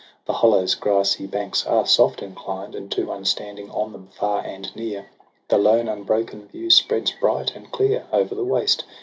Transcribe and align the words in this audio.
The 0.25 0.33
hollow's 0.33 0.73
grassy 0.73 1.27
banks 1.27 1.63
are 1.67 1.85
soft 1.85 2.23
inclined, 2.23 2.73
And 2.73 2.91
to 2.91 3.05
one 3.05 3.23
standing 3.23 3.69
on 3.69 3.91
them, 3.91 4.07
far 4.07 4.39
and 4.43 4.75
near 4.75 5.05
The 5.49 5.59
lone 5.59 5.87
unbroken 5.87 6.47
view 6.47 6.71
spreads 6.71 7.11
bright 7.11 7.55
and 7.55 7.71
clear 7.71 8.07
Over 8.11 8.33
the 8.33 8.43
waste. 8.43 8.83